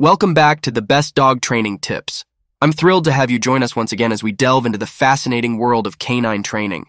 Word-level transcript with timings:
Welcome 0.00 0.32
back 0.32 0.62
to 0.62 0.70
the 0.70 0.80
best 0.80 1.14
dog 1.14 1.42
training 1.42 1.80
tips. 1.80 2.24
I'm 2.62 2.72
thrilled 2.72 3.04
to 3.04 3.12
have 3.12 3.30
you 3.30 3.38
join 3.38 3.62
us 3.62 3.76
once 3.76 3.92
again 3.92 4.12
as 4.12 4.22
we 4.22 4.32
delve 4.32 4.64
into 4.64 4.78
the 4.78 4.86
fascinating 4.86 5.58
world 5.58 5.86
of 5.86 5.98
canine 5.98 6.42
training. 6.42 6.86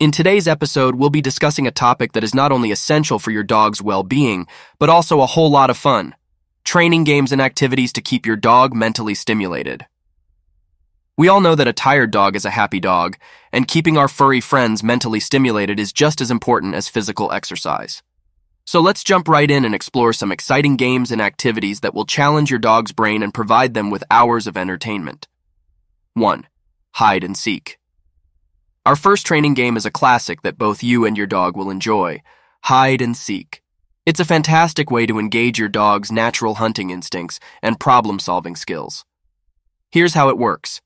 In 0.00 0.10
today's 0.10 0.48
episode, 0.48 0.96
we'll 0.96 1.10
be 1.10 1.20
discussing 1.20 1.68
a 1.68 1.70
topic 1.70 2.10
that 2.14 2.24
is 2.24 2.34
not 2.34 2.50
only 2.50 2.72
essential 2.72 3.20
for 3.20 3.30
your 3.30 3.44
dog's 3.44 3.80
well-being, 3.80 4.48
but 4.80 4.88
also 4.88 5.20
a 5.20 5.26
whole 5.26 5.52
lot 5.52 5.70
of 5.70 5.76
fun. 5.76 6.16
Training 6.64 7.04
games 7.04 7.30
and 7.30 7.40
activities 7.40 7.92
to 7.92 8.00
keep 8.00 8.26
your 8.26 8.34
dog 8.34 8.74
mentally 8.74 9.14
stimulated. 9.14 9.86
We 11.16 11.28
all 11.28 11.40
know 11.40 11.54
that 11.54 11.68
a 11.68 11.72
tired 11.72 12.10
dog 12.10 12.34
is 12.34 12.44
a 12.44 12.50
happy 12.50 12.80
dog, 12.80 13.18
and 13.52 13.68
keeping 13.68 13.96
our 13.96 14.08
furry 14.08 14.40
friends 14.40 14.82
mentally 14.82 15.20
stimulated 15.20 15.78
is 15.78 15.92
just 15.92 16.20
as 16.20 16.32
important 16.32 16.74
as 16.74 16.88
physical 16.88 17.30
exercise. 17.30 18.02
So 18.70 18.80
let's 18.80 19.02
jump 19.02 19.26
right 19.26 19.50
in 19.50 19.64
and 19.64 19.74
explore 19.74 20.12
some 20.12 20.30
exciting 20.30 20.76
games 20.76 21.10
and 21.10 21.20
activities 21.20 21.80
that 21.80 21.92
will 21.92 22.04
challenge 22.06 22.50
your 22.50 22.60
dog's 22.60 22.92
brain 22.92 23.20
and 23.20 23.34
provide 23.34 23.74
them 23.74 23.90
with 23.90 24.04
hours 24.12 24.46
of 24.46 24.56
entertainment. 24.56 25.26
1. 26.14 26.46
Hide 26.92 27.24
and 27.24 27.36
Seek. 27.36 27.80
Our 28.86 28.94
first 28.94 29.26
training 29.26 29.54
game 29.54 29.76
is 29.76 29.86
a 29.86 29.90
classic 29.90 30.42
that 30.42 30.56
both 30.56 30.84
you 30.84 31.04
and 31.04 31.18
your 31.18 31.26
dog 31.26 31.56
will 31.56 31.68
enjoy 31.68 32.22
hide 32.62 33.02
and 33.02 33.16
seek. 33.16 33.60
It's 34.06 34.20
a 34.20 34.24
fantastic 34.24 34.88
way 34.88 35.04
to 35.04 35.18
engage 35.18 35.58
your 35.58 35.68
dog's 35.68 36.12
natural 36.12 36.54
hunting 36.54 36.90
instincts 36.90 37.40
and 37.64 37.80
problem 37.80 38.20
solving 38.20 38.54
skills. 38.54 39.04
Here's 39.90 40.14
how 40.14 40.28
it 40.28 40.38
works 40.38 40.80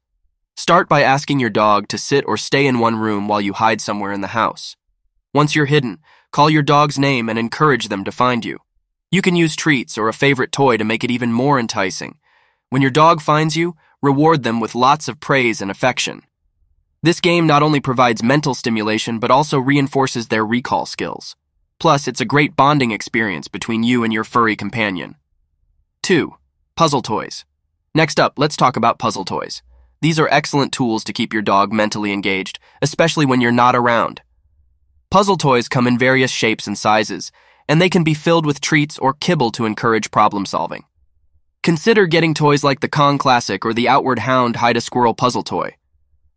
start 0.57 0.89
by 0.89 1.03
asking 1.03 1.39
your 1.39 1.51
dog 1.51 1.89
to 1.89 1.99
sit 1.99 2.25
or 2.27 2.39
stay 2.39 2.67
in 2.67 2.79
one 2.79 2.97
room 2.97 3.29
while 3.29 3.43
you 3.43 3.53
hide 3.53 3.83
somewhere 3.83 4.13
in 4.13 4.23
the 4.23 4.29
house. 4.29 4.75
Once 5.35 5.57
you're 5.57 5.67
hidden, 5.67 5.99
call 6.31 6.49
your 6.49 6.63
dog's 6.63 6.97
name 6.97 7.29
and 7.29 7.39
encourage 7.39 7.89
them 7.89 8.05
to 8.05 8.13
find 8.13 8.45
you. 8.45 8.59
You 9.11 9.21
can 9.21 9.35
use 9.35 9.57
treats 9.57 9.99
or 9.99 10.09
a 10.09 10.15
favorite 10.15 10.53
toy 10.53 10.77
to 10.77 10.85
make 10.85 11.03
it 11.03 11.11
even 11.11 11.33
more 11.33 11.59
enticing. 11.59 12.19
When 12.71 12.83
your 12.83 12.93
dog 12.93 13.21
finds 13.21 13.57
you, 13.57 13.75
reward 14.01 14.45
them 14.45 14.61
with 14.61 14.77
lots 14.77 15.09
of 15.09 15.19
praise 15.19 15.61
and 15.61 15.73
affection. 15.73 16.23
This 17.03 17.21
game 17.21 17.47
not 17.49 17.63
only 17.63 17.81
provides 17.81 18.23
mental 18.23 18.55
stimulation, 18.55 19.19
but 19.19 19.33
also 19.33 19.59
reinforces 19.59 20.29
their 20.29 20.47
recall 20.47 20.87
skills. 20.87 21.35
Plus, 21.81 22.07
it's 22.07 22.21
a 22.21 22.25
great 22.25 22.55
bonding 22.55 22.93
experience 22.93 23.49
between 23.49 23.83
you 23.83 24.05
and 24.05 24.13
your 24.13 24.25
furry 24.25 24.55
companion. 24.55 25.17
2. 26.05 26.33
Puzzle 26.77 27.03
Toys. 27.03 27.45
Next 27.93 28.21
up, 28.21 28.39
let's 28.39 28.57
talk 28.57 28.77
about 28.77 28.99
puzzle 28.99 29.25
toys. 29.25 29.63
These 30.01 30.19
are 30.19 30.29
excellent 30.31 30.73
tools 30.73 31.03
to 31.05 31.13
keep 31.13 31.33
your 31.33 31.43
dog 31.43 31.73
mentally 31.73 32.13
engaged, 32.13 32.59
especially 32.81 33.27
when 33.27 33.41
you're 33.41 33.53
not 33.53 33.75
around. 33.75 34.23
Puzzle 35.15 35.37
toys 35.37 35.69
come 35.69 35.87
in 35.87 35.97
various 35.97 36.33
shapes 36.33 36.67
and 36.67 36.77
sizes, 36.77 37.31
and 37.69 37.81
they 37.81 37.89
can 37.89 38.03
be 38.03 38.15
filled 38.15 38.45
with 38.45 38.61
treats 38.61 38.99
or 38.99 39.13
kibble 39.13 39.53
to 39.53 39.65
encourage 39.65 40.11
problem 40.11 40.45
solving. 40.45 40.83
Consider 41.63 42.07
getting 42.07 42.35
toys 42.35 42.65
like 42.65 42.81
the 42.81 42.89
Kong 42.89 43.17
Classic 43.17 43.65
or 43.65 43.73
the 43.73 43.89
Outward 43.89 44.19
Hound 44.19 44.57
Hide 44.57 44.77
a 44.77 44.81
Squirrel 44.81 45.15
puzzle 45.15 45.45
toy. 45.45 45.77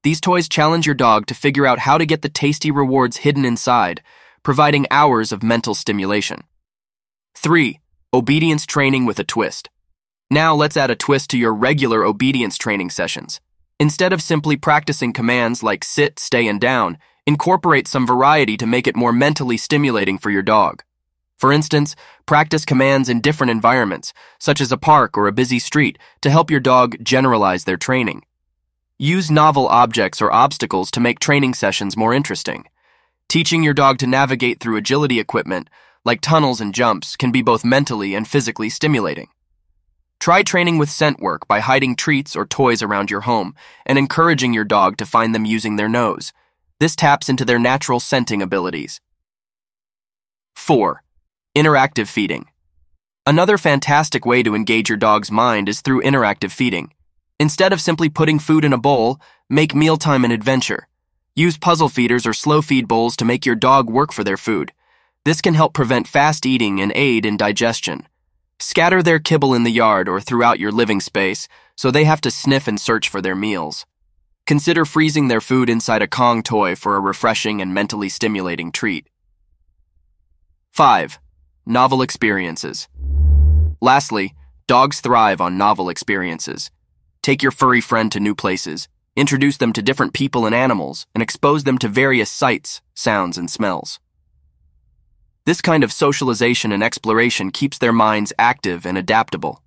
These 0.03 0.21
toys 0.21 0.47
challenge 0.47 0.85
your 0.85 0.93
dog 0.93 1.25
to 1.25 1.33
figure 1.33 1.65
out 1.65 1.79
how 1.79 1.97
to 1.97 2.05
get 2.05 2.21
the 2.21 2.29
tasty 2.29 2.69
rewards 2.69 3.17
hidden 3.17 3.45
inside, 3.45 4.03
providing 4.43 4.85
hours 4.91 5.31
of 5.31 5.41
mental 5.41 5.73
stimulation. 5.73 6.43
3. 7.33 7.79
Obedience 8.13 8.67
training 8.67 9.07
with 9.07 9.17
a 9.17 9.23
twist. 9.23 9.71
Now 10.29 10.53
let's 10.53 10.77
add 10.77 10.91
a 10.91 10.95
twist 10.95 11.31
to 11.31 11.39
your 11.39 11.55
regular 11.55 12.05
obedience 12.05 12.59
training 12.59 12.91
sessions. 12.91 13.41
Instead 13.79 14.13
of 14.13 14.21
simply 14.21 14.55
practicing 14.55 15.13
commands 15.13 15.63
like 15.63 15.83
sit, 15.83 16.19
stay, 16.19 16.47
and 16.47 16.61
down, 16.61 16.99
incorporate 17.27 17.87
some 17.87 18.07
variety 18.07 18.55
to 18.55 18.65
make 18.65 18.87
it 18.87 18.95
more 18.95 19.11
mentally 19.11 19.57
stimulating 19.57 20.17
for 20.17 20.31
your 20.31 20.41
dog. 20.41 20.81
For 21.37 21.51
instance, 21.51 21.95
practice 22.25 22.63
commands 22.63 23.09
in 23.09 23.21
different 23.21 23.51
environments, 23.51 24.13
such 24.39 24.61
as 24.61 24.71
a 24.71 24.77
park 24.77 25.17
or 25.17 25.27
a 25.27 25.33
busy 25.33 25.59
street, 25.59 25.99
to 26.21 26.31
help 26.31 26.49
your 26.49 26.61
dog 26.61 26.95
generalize 27.03 27.65
their 27.65 27.77
training. 27.77 28.23
Use 28.97 29.29
novel 29.29 29.67
objects 29.67 30.21
or 30.21 30.31
obstacles 30.31 30.89
to 30.89 31.01
make 31.01 31.19
training 31.19 31.53
sessions 31.53 31.97
more 31.97 32.13
interesting. 32.13 32.65
Teaching 33.27 33.61
your 33.61 33.73
dog 33.73 33.97
to 33.99 34.07
navigate 34.07 34.61
through 34.61 34.77
agility 34.77 35.19
equipment, 35.19 35.69
like 36.05 36.21
tunnels 36.21 36.61
and 36.61 36.73
jumps, 36.73 37.17
can 37.17 37.33
be 37.33 37.41
both 37.41 37.65
mentally 37.65 38.15
and 38.15 38.25
physically 38.25 38.69
stimulating. 38.69 39.27
Try 40.19 40.43
training 40.43 40.77
with 40.77 40.89
scent 40.89 41.19
work 41.19 41.45
by 41.47 41.59
hiding 41.59 41.97
treats 41.97 42.37
or 42.37 42.45
toys 42.45 42.81
around 42.81 43.11
your 43.11 43.21
home 43.21 43.53
and 43.85 43.99
encouraging 43.99 44.53
your 44.53 44.63
dog 44.63 44.95
to 44.97 45.05
find 45.05 45.35
them 45.35 45.45
using 45.45 45.75
their 45.75 45.89
nose. 45.89 46.31
This 46.79 46.95
taps 46.95 47.27
into 47.27 47.43
their 47.43 47.57
natural 47.57 47.99
scenting 47.99 48.41
abilities. 48.41 49.01
4. 50.55 51.01
Interactive 51.55 52.07
feeding. 52.07 52.47
Another 53.25 53.57
fantastic 53.57 54.27
way 54.27 54.43
to 54.43 54.53
engage 54.53 54.87
your 54.87 54.97
dog's 54.97 55.31
mind 55.31 55.67
is 55.67 55.81
through 55.81 56.03
interactive 56.03 56.51
feeding. 56.51 56.93
Instead 57.39 57.73
of 57.73 57.81
simply 57.81 58.09
putting 58.09 58.37
food 58.37 58.63
in 58.63 58.73
a 58.73 58.77
bowl, 58.77 59.19
make 59.49 59.73
mealtime 59.73 60.23
an 60.23 60.31
adventure. 60.31 60.87
Use 61.35 61.57
puzzle 61.57 61.89
feeders 61.89 62.27
or 62.27 62.33
slow 62.33 62.61
feed 62.61 62.87
bowls 62.87 63.15
to 63.17 63.25
make 63.25 63.45
your 63.45 63.55
dog 63.55 63.89
work 63.89 64.13
for 64.13 64.23
their 64.23 64.37
food. 64.37 64.71
This 65.25 65.41
can 65.41 65.55
help 65.55 65.73
prevent 65.73 66.07
fast 66.07 66.45
eating 66.45 66.79
and 66.79 66.91
aid 66.95 67.25
in 67.25 67.37
digestion. 67.37 68.07
Scatter 68.59 69.01
their 69.01 69.19
kibble 69.19 69.55
in 69.55 69.63
the 69.63 69.71
yard 69.71 70.07
or 70.07 70.21
throughout 70.21 70.59
your 70.59 70.71
living 70.71 70.99
space 70.99 71.47
so 71.75 71.89
they 71.89 72.05
have 72.05 72.21
to 72.21 72.31
sniff 72.31 72.67
and 72.67 72.79
search 72.79 73.09
for 73.09 73.21
their 73.21 73.35
meals. 73.35 73.85
Consider 74.47 74.85
freezing 74.85 75.27
their 75.27 75.41
food 75.41 75.69
inside 75.69 76.01
a 76.01 76.07
Kong 76.07 76.41
toy 76.41 76.73
for 76.73 76.95
a 76.95 77.01
refreshing 77.01 77.61
and 77.61 77.73
mentally 77.73 78.07
stimulating 78.07 78.71
treat. 78.71 79.09
5. 80.71 81.19
Novel 81.65 82.01
experiences. 82.01 82.87
Lastly, 83.81 84.33
dogs 84.65 85.01
thrive 85.01 85.41
on 85.41 85.57
novel 85.57 85.89
experiences. 85.89 86.71
Take 87.21 87.43
your 87.43 87.51
furry 87.51 87.81
friend 87.81 88.09
to 88.13 88.21
new 88.21 88.33
places, 88.33 88.87
introduce 89.17 89.57
them 89.57 89.73
to 89.73 89.81
different 89.81 90.13
people 90.13 90.45
and 90.45 90.55
animals, 90.55 91.05
and 91.13 91.21
expose 91.21 91.65
them 91.65 91.77
to 91.79 91.89
various 91.89 92.31
sights, 92.31 92.81
sounds, 92.93 93.37
and 93.37 93.51
smells. 93.51 93.99
This 95.45 95.59
kind 95.59 95.83
of 95.83 95.91
socialization 95.91 96.71
and 96.71 96.81
exploration 96.81 97.51
keeps 97.51 97.77
their 97.77 97.91
minds 97.91 98.31
active 98.39 98.85
and 98.85 98.97
adaptable. 98.97 99.61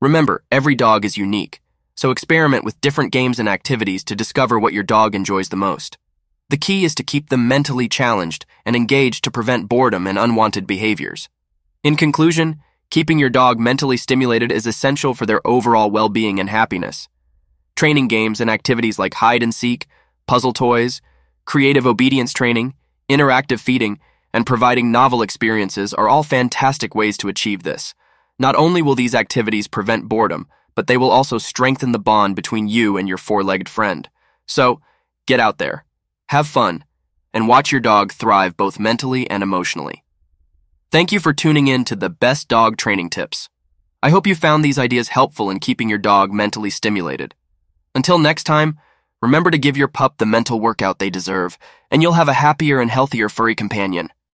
Remember, 0.00 0.42
every 0.50 0.74
dog 0.74 1.04
is 1.04 1.16
unique, 1.16 1.60
so 1.96 2.10
experiment 2.10 2.64
with 2.64 2.80
different 2.80 3.12
games 3.12 3.38
and 3.38 3.48
activities 3.48 4.04
to 4.04 4.14
discover 4.14 4.58
what 4.58 4.72
your 4.72 4.84
dog 4.84 5.14
enjoys 5.14 5.48
the 5.48 5.56
most. 5.56 5.98
The 6.50 6.56
key 6.56 6.84
is 6.84 6.94
to 6.94 7.02
keep 7.02 7.28
them 7.30 7.48
mentally 7.48 7.88
challenged 7.88 8.46
and 8.64 8.76
engaged 8.76 9.24
to 9.24 9.30
prevent 9.30 9.68
boredom 9.68 10.06
and 10.06 10.18
unwanted 10.18 10.66
behaviors. 10.66 11.28
In 11.82 11.96
conclusion, 11.96 12.60
Keeping 12.90 13.18
your 13.18 13.30
dog 13.30 13.58
mentally 13.58 13.96
stimulated 13.96 14.52
is 14.52 14.66
essential 14.66 15.12
for 15.12 15.26
their 15.26 15.46
overall 15.46 15.90
well 15.90 16.08
being 16.08 16.38
and 16.38 16.48
happiness. 16.48 17.08
Training 17.74 18.08
games 18.08 18.40
and 18.40 18.48
activities 18.48 18.98
like 18.98 19.14
hide 19.14 19.42
and 19.42 19.54
seek, 19.54 19.86
puzzle 20.26 20.52
toys, 20.52 21.02
creative 21.44 21.86
obedience 21.86 22.32
training, 22.32 22.74
interactive 23.10 23.60
feeding, 23.60 23.98
and 24.32 24.46
providing 24.46 24.92
novel 24.92 25.22
experiences 25.22 25.92
are 25.92 26.08
all 26.08 26.22
fantastic 26.22 26.94
ways 26.94 27.16
to 27.18 27.28
achieve 27.28 27.64
this. 27.64 27.94
Not 28.38 28.54
only 28.54 28.82
will 28.82 28.94
these 28.94 29.14
activities 29.14 29.68
prevent 29.68 30.08
boredom, 30.08 30.46
but 30.76 30.86
they 30.86 30.96
will 30.96 31.10
also 31.10 31.38
strengthen 31.38 31.90
the 31.90 31.98
bond 31.98 32.36
between 32.36 32.68
you 32.68 32.96
and 32.96 33.08
your 33.08 33.18
four 33.18 33.42
legged 33.42 33.68
friend. 33.68 34.08
So, 34.46 34.80
get 35.26 35.40
out 35.40 35.58
there, 35.58 35.84
have 36.28 36.46
fun, 36.46 36.84
and 37.34 37.48
watch 37.48 37.72
your 37.72 37.80
dog 37.80 38.12
thrive 38.12 38.56
both 38.56 38.78
mentally 38.78 39.28
and 39.28 39.42
emotionally. 39.42 40.04
Thank 40.92 41.10
you 41.10 41.18
for 41.18 41.32
tuning 41.32 41.66
in 41.66 41.84
to 41.86 41.96
the 41.96 42.08
best 42.10 42.46
dog 42.46 42.76
training 42.76 43.10
tips. 43.10 43.48
I 44.02 44.10
hope 44.10 44.26
you 44.26 44.36
found 44.36 44.64
these 44.64 44.78
ideas 44.78 45.08
helpful 45.08 45.50
in 45.50 45.58
keeping 45.58 45.88
your 45.88 45.98
dog 45.98 46.32
mentally 46.32 46.70
stimulated. 46.70 47.34
Until 47.94 48.18
next 48.18 48.44
time, 48.44 48.78
remember 49.20 49.50
to 49.50 49.58
give 49.58 49.76
your 49.76 49.88
pup 49.88 50.18
the 50.18 50.26
mental 50.26 50.60
workout 50.60 50.98
they 50.98 51.10
deserve, 51.10 51.58
and 51.90 52.02
you'll 52.02 52.12
have 52.12 52.28
a 52.28 52.34
happier 52.34 52.80
and 52.80 52.90
healthier 52.90 53.28
furry 53.28 53.54
companion. 53.54 54.10